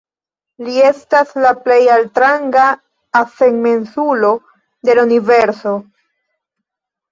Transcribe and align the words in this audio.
Li 0.69 0.77
estas 0.85 1.35
la 1.43 1.51
plej 1.65 1.77
altranga 1.97 2.65
azenmensulo 3.21 4.33
de 4.91 4.99
la 5.01 5.07
universo. 5.11 5.79